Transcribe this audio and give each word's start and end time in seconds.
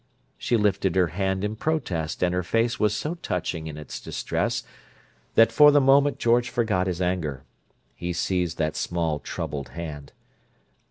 She 0.35 0.57
lifted 0.57 0.95
her 0.95 1.09
hand 1.09 1.43
in 1.43 1.55
protest, 1.55 2.23
and 2.23 2.33
her 2.33 2.41
face 2.41 2.79
was 2.79 2.95
so 2.95 3.13
touching 3.21 3.67
in 3.67 3.77
its 3.77 3.99
distress 3.99 4.63
that 5.35 5.51
for 5.51 5.69
the 5.71 5.79
moment 5.79 6.17
George 6.17 6.49
forgot 6.49 6.87
his 6.87 7.03
anger. 7.03 7.43
He 7.93 8.11
seized 8.11 8.57
that 8.57 8.75
small, 8.75 9.19
troubled 9.19 9.69
hand. 9.77 10.11